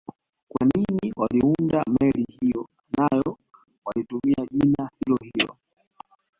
Kwa 0.49 0.65
nini 0.75 1.13
waliounda 1.15 1.83
meli 1.99 2.25
hiyo 2.41 2.69
nao 2.97 3.37
walitumia 3.85 4.47
jina 4.51 4.89
hilohilo 4.99 5.57